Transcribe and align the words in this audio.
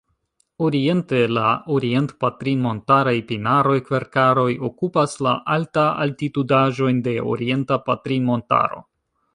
Oriente, 0.67 1.19
la 1.37 1.49
orient-patrinmontaraj 1.75 3.15
pinaroj-kverkaroj 3.33 4.49
okupas 4.71 5.15
la 5.29 5.35
alta-altitudaĵojn 5.59 7.07
de 7.11 7.17
Orienta 7.37 7.81
Patrinmontaro. 7.91 8.87